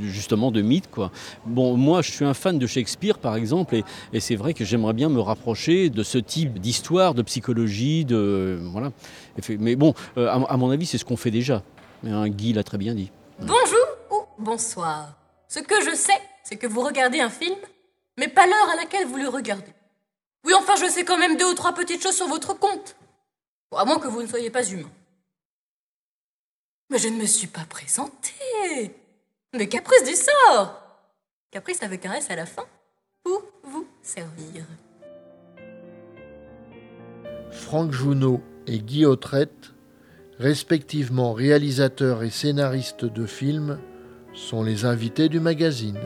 justement 0.02 0.52
de 0.52 0.62
mythes. 0.62 0.88
Quoi. 0.88 1.10
Bon, 1.46 1.76
moi, 1.76 2.00
je 2.00 2.12
suis 2.12 2.24
un 2.24 2.34
fan 2.34 2.60
de 2.60 2.66
Shakespeare, 2.68 3.18
par 3.18 3.34
exemple, 3.34 3.74
et, 4.12 4.20
c'est 4.20 4.36
vrai 4.36 4.54
que 4.54 4.64
j'aimerais 4.64 4.92
bien 4.92 5.08
me 5.08 5.20
rapprocher 5.20 5.90
de 5.90 6.04
ce 6.04 6.18
type 6.18 6.60
d'histoire, 6.60 7.14
de 7.14 7.22
psychologie, 7.22 8.04
de 8.04 8.60
voilà. 8.70 8.92
Mais 9.58 9.74
bon, 9.74 9.94
à 10.16 10.56
mon 10.56 10.70
avis, 10.70 10.86
c'est 10.86 10.98
ce 10.98 11.04
qu'on 11.04 11.16
fait 11.16 11.32
déjà. 11.32 11.64
Mais, 12.02 12.10
hein, 12.10 12.28
Guy 12.28 12.52
l'a 12.52 12.62
très 12.64 12.78
bien 12.78 12.94
dit. 12.94 13.10
Bonjour 13.38 13.86
ou 14.10 14.24
bonsoir. 14.38 15.14
Ce 15.48 15.60
que 15.60 15.80
je 15.82 15.94
sais, 15.94 16.20
c'est 16.44 16.56
que 16.56 16.66
vous 16.66 16.80
regardez 16.82 17.20
un 17.20 17.30
film, 17.30 17.56
mais 18.18 18.28
pas 18.28 18.46
l'heure 18.46 18.70
à 18.72 18.76
laquelle 18.76 19.06
vous 19.06 19.16
le 19.16 19.28
regardez. 19.28 19.72
Oui, 20.44 20.54
enfin, 20.54 20.74
je 20.76 20.90
sais 20.90 21.04
quand 21.04 21.18
même 21.18 21.36
deux 21.36 21.50
ou 21.50 21.54
trois 21.54 21.72
petites 21.72 22.02
choses 22.02 22.16
sur 22.16 22.28
votre 22.28 22.54
compte. 22.58 22.96
Bon, 23.70 23.78
à 23.78 23.84
moins 23.84 23.98
que 23.98 24.08
vous 24.08 24.22
ne 24.22 24.26
soyez 24.26 24.50
pas 24.50 24.64
humain. 24.64 24.90
Mais 26.90 26.98
je 26.98 27.08
ne 27.08 27.16
me 27.16 27.26
suis 27.26 27.48
pas 27.48 27.64
présentée. 27.68 28.94
Mais 29.54 29.68
caprice 29.68 30.04
du 30.04 30.14
sort. 30.14 30.80
Caprice 31.50 31.82
avec 31.82 32.06
un 32.06 32.12
S 32.12 32.30
à 32.30 32.36
la 32.36 32.46
fin. 32.46 32.64
Pour 33.24 33.42
vous 33.64 33.86
servir? 34.02 34.64
Franck 37.50 37.90
Jounot 37.90 38.40
et 38.66 38.78
Guy 38.78 39.04
Autrette, 39.04 39.72
respectivement 40.38 41.32
réalisateurs 41.32 42.22
et 42.22 42.30
scénaristes 42.30 43.04
de 43.04 43.26
films, 43.26 43.78
sont 44.34 44.62
les 44.62 44.84
invités 44.84 45.28
du 45.28 45.40
magazine. 45.40 45.98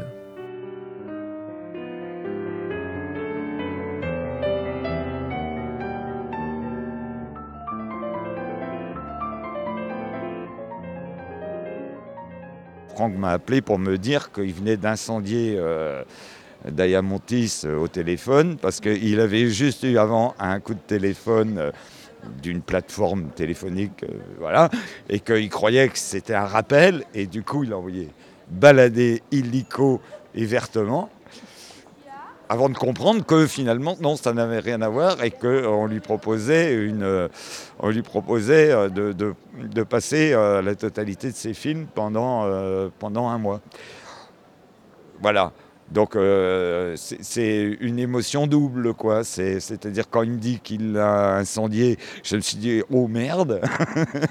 Franck 12.94 13.16
m'a 13.16 13.30
appelé 13.30 13.62
pour 13.62 13.78
me 13.78 13.96
dire 13.96 14.30
qu'il 14.30 14.52
venait 14.52 14.76
d'incendier 14.76 15.56
euh, 15.58 16.04
Diamontis 16.70 17.62
au 17.64 17.88
téléphone, 17.88 18.58
parce 18.60 18.80
qu'il 18.80 19.18
avait 19.18 19.48
juste 19.48 19.82
eu 19.84 19.96
avant 19.96 20.34
un 20.38 20.60
coup 20.60 20.74
de 20.74 20.80
téléphone 20.86 21.72
d'une 22.42 22.62
plateforme 22.62 23.28
téléphonique, 23.30 24.04
voilà, 24.38 24.70
et 25.08 25.20
qu'il 25.20 25.48
croyait 25.48 25.88
que 25.88 25.98
c'était 25.98 26.34
un 26.34 26.46
rappel, 26.46 27.04
et 27.14 27.26
du 27.26 27.42
coup 27.42 27.64
il 27.64 27.72
a 27.72 27.78
envoyé 27.78 28.08
balader 28.48 29.22
illico 29.30 30.00
et 30.34 30.44
vertement 30.44 31.10
avant 32.50 32.68
de 32.68 32.76
comprendre 32.76 33.24
que 33.24 33.46
finalement, 33.46 33.96
non, 34.00 34.16
ça 34.16 34.32
n'avait 34.32 34.58
rien 34.58 34.82
à 34.82 34.88
voir 34.88 35.22
et 35.22 35.30
qu'on 35.30 35.86
lui 35.86 36.00
proposait, 36.00 36.74
une, 36.74 37.28
on 37.78 37.90
lui 37.90 38.02
proposait 38.02 38.72
euh, 38.72 38.88
de, 38.88 39.82
passer 39.84 40.32
euh, 40.32 40.60
la 40.60 40.74
totalité 40.74 41.30
de 41.30 41.36
ses 41.36 41.54
films 41.54 41.86
euh, 41.96 42.88
pendant 42.98 43.28
un 43.28 43.38
mois. 43.38 43.60
Voilà. 45.22 45.52
Donc 45.90 46.16
c'est 46.96 47.76
une 47.80 47.98
émotion 47.98 48.46
double, 48.46 48.94
quoi. 48.94 49.24
C'est-à-dire 49.24 50.08
quand 50.08 50.22
il 50.22 50.32
me 50.32 50.38
dit 50.38 50.60
qu'il 50.60 50.96
a 50.96 51.36
incendié, 51.36 51.98
je 52.22 52.36
me 52.36 52.40
suis 52.40 52.58
dit 52.58 52.82
oh 52.90 53.08
merde. 53.08 53.60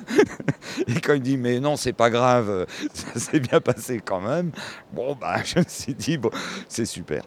et 0.88 1.02
quand 1.02 1.14
il 1.14 1.20
me 1.20 1.26
dit 1.26 1.38
mais 1.38 1.60
non 1.60 1.76
c'est 1.76 1.94
pas 1.94 2.10
grave, 2.10 2.66
ça 2.94 3.20
s'est 3.20 3.40
bien 3.40 3.60
passé 3.60 4.02
quand 4.04 4.22
même. 4.22 4.52
Bon 4.94 5.16
bah 5.20 5.38
je 5.46 5.60
me 5.60 5.66
suis 5.68 5.94
dit 5.94 6.18
bon 6.18 6.32
c'est 6.68 6.86
super. 6.86 7.24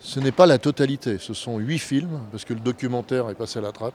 Ce 0.00 0.18
n'est 0.18 0.32
pas 0.32 0.46
la 0.46 0.56
totalité, 0.56 1.18
ce 1.18 1.34
sont 1.34 1.58
huit 1.58 1.78
films, 1.78 2.20
parce 2.30 2.46
que 2.46 2.54
le 2.54 2.60
documentaire 2.60 3.28
est 3.28 3.34
passé 3.34 3.58
à 3.58 3.62
la 3.62 3.70
trappe. 3.70 3.94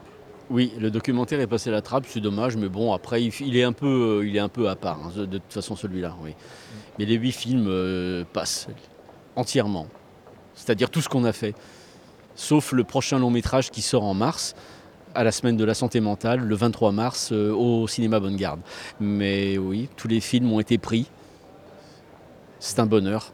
Oui, 0.52 0.72
le 0.80 0.92
documentaire 0.92 1.42
est 1.42 1.48
passé 1.48 1.70
à 1.70 1.74
la 1.74 1.82
trappe, 1.82 2.06
c'est 2.08 2.20
dommage, 2.20 2.56
mais 2.56 2.70
bon, 2.70 2.94
après, 2.94 3.24
il 3.24 3.58
est 3.58 3.64
un 3.64 3.74
peu, 3.74 4.20
euh, 4.22 4.28
il 4.28 4.36
est 4.36 4.40
un 4.40 4.48
peu 4.48 4.70
à 4.70 4.76
part, 4.76 5.00
hein, 5.04 5.12
de 5.16 5.26
toute 5.26 5.52
façon, 5.52 5.76
celui-là, 5.76 6.16
oui. 6.22 6.36
Mais 7.00 7.06
les 7.06 7.16
huit 7.16 7.32
films 7.32 7.66
euh, 7.68 8.24
passent 8.32 8.68
entièrement, 9.36 9.88
c'est-à-dire 10.56 10.90
tout 10.90 11.02
ce 11.02 11.10
qu'on 11.10 11.26
a 11.26 11.34
fait, 11.34 11.56
sauf 12.36 12.72
le 12.72 12.84
prochain 12.84 13.20
long 13.20 13.30
métrage 13.30 13.72
qui 13.72 13.82
sort 13.82 14.04
en 14.04 14.14
mars, 14.14 14.56
à 15.14 15.24
la 15.24 15.32
semaine 15.32 15.56
de 15.56 15.64
la 15.64 15.74
santé 15.74 16.02
mentale, 16.02 16.42
le 16.42 16.56
23 16.56 16.92
mars, 16.92 17.32
euh, 17.32 17.52
au 17.54 17.88
cinéma 17.88 18.20
Bonne 18.20 18.36
Garde. 18.36 18.60
Mais 19.00 19.58
oui, 19.58 19.90
tous 19.96 20.10
les 20.10 20.20
films 20.20 20.52
ont 20.52 20.60
été 20.60 20.78
pris. 20.78 21.10
C'est 22.60 22.80
un 22.80 22.86
bonheur. 22.86 23.32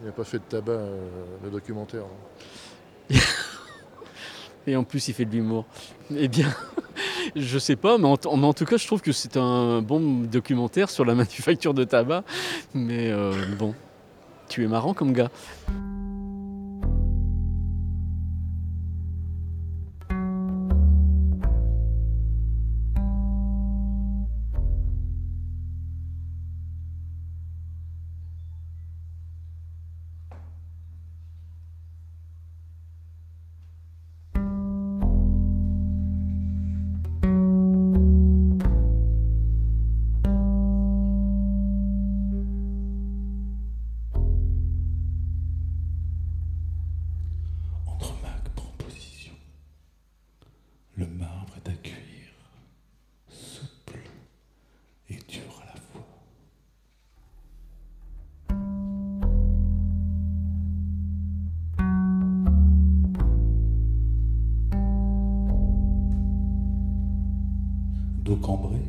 Il 0.00 0.06
n'a 0.06 0.12
pas 0.12 0.24
fait 0.24 0.38
de 0.38 0.44
tabac, 0.44 0.72
euh, 0.72 1.08
le 1.42 1.50
documentaire. 1.50 2.02
Hein. 2.02 3.16
Et 4.66 4.76
en 4.76 4.84
plus, 4.84 5.08
il 5.08 5.14
fait 5.14 5.24
de 5.24 5.32
l'humour. 5.32 5.66
Eh 6.16 6.28
bien, 6.28 6.48
je 7.36 7.58
sais 7.58 7.76
pas, 7.76 7.98
mais 7.98 8.06
en, 8.06 8.16
tout 8.52 8.64
cas, 8.64 8.76
je 8.76 8.86
trouve 8.86 9.00
que 9.00 9.12
c'est 9.12 9.36
un 9.36 9.82
bon 9.82 10.22
documentaire 10.22 10.88
sur 10.88 11.04
la 11.04 11.14
manufacture 11.16 11.74
de 11.74 11.84
tabac. 11.84 12.22
Mais 12.74 13.10
euh, 13.10 13.32
bon, 13.58 13.74
tu 14.52 14.64
es 14.64 14.68
marrant 14.68 14.92
comme 14.92 15.14
gars. 15.14 15.30
Cambrai. 68.42 68.81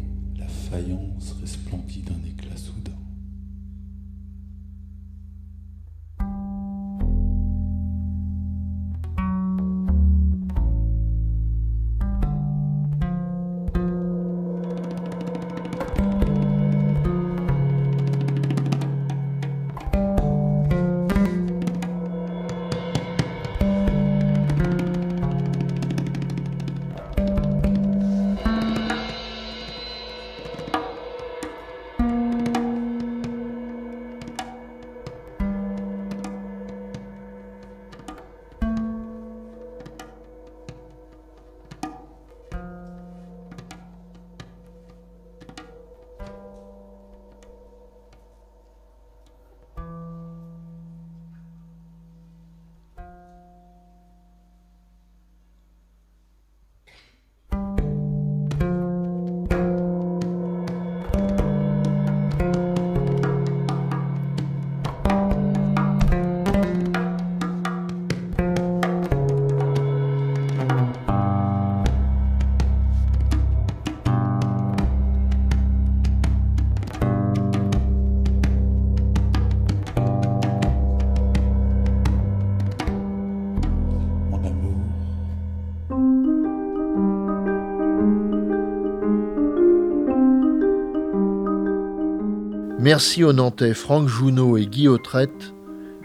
Merci 92.84 93.24
aux 93.24 93.32
Nantais 93.32 93.74
Franck 93.74 94.10
Jounot 94.10 94.58
et 94.58 94.66
Guy 94.66 94.90
Autrette, 94.90 95.54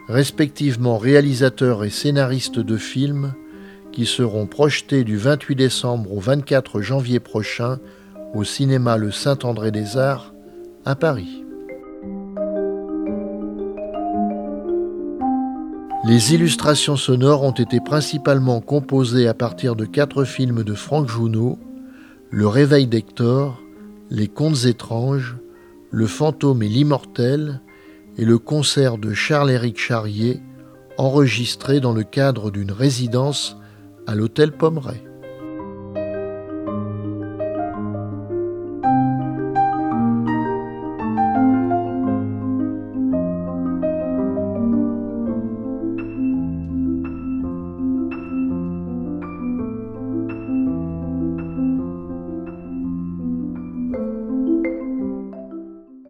respectivement 0.07 0.97
réalisateurs 0.97 1.83
et 1.83 1.91
scénaristes 1.91 2.61
de 2.61 2.77
films, 2.77 3.35
qui 3.91 4.07
seront 4.07 4.47
projetés 4.47 5.03
du 5.03 5.17
28 5.17 5.57
décembre 5.57 6.13
au 6.13 6.21
24 6.21 6.81
janvier 6.81 7.19
prochain 7.19 7.81
au 8.33 8.45
cinéma 8.45 8.97
Le 8.97 9.11
Saint-André 9.11 9.73
des 9.73 9.97
Arts 9.97 10.33
à 10.85 10.95
Paris. 10.95 11.45
Les 16.05 16.33
illustrations 16.33 16.95
sonores 16.95 17.43
ont 17.43 17.51
été 17.51 17.81
principalement 17.81 18.61
composées 18.61 19.27
à 19.27 19.35
partir 19.35 19.75
de 19.75 19.85
quatre 19.85 20.23
films 20.23 20.63
de 20.63 20.75
Franck 20.75 21.09
Jounot, 21.09 21.59
Le 22.31 22.47
Réveil 22.47 22.87
d'Hector, 22.87 23.61
Les 24.11 24.29
Contes 24.29 24.67
étranges, 24.67 25.39
le 25.91 26.07
fantôme 26.07 26.63
et 26.63 26.69
l'immortel 26.69 27.61
et 28.17 28.25
le 28.25 28.39
concert 28.39 28.99
de 28.99 29.15
Charles-Éric 29.15 29.79
Charrier 29.79 30.41
enregistré 30.99 31.81
dans 31.81 31.93
le 31.93 32.03
cadre 32.03 32.51
d'une 32.51 32.73
résidence 32.73 33.57
à 34.07 34.15
l'hôtel 34.15 34.53
Pommeret. 34.53 35.08